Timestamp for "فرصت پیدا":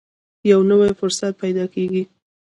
0.99-1.65